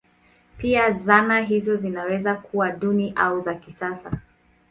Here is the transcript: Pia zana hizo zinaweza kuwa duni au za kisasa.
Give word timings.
Pia 0.57 0.91
zana 0.91 1.41
hizo 1.41 1.75
zinaweza 1.75 2.35
kuwa 2.35 2.71
duni 2.71 3.13
au 3.15 3.41
za 3.41 3.55
kisasa. 3.55 4.11